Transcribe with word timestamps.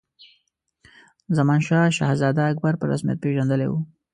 زمانشاه 1.37 1.85
شهزاده 1.97 2.41
اکبر 2.51 2.73
په 2.77 2.85
رسمیت 2.91 3.17
پېژندلی 3.23 3.67
وو. 3.69 3.79